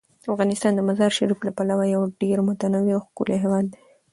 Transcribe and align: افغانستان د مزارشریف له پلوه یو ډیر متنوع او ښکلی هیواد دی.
افغانستان 0.33 0.71
د 0.75 0.79
مزارشریف 0.89 1.39
له 1.47 1.51
پلوه 1.57 1.85
یو 1.95 2.01
ډیر 2.21 2.37
متنوع 2.47 2.93
او 2.97 3.01
ښکلی 3.07 3.35
هیواد 3.43 3.65
دی. 3.73 3.79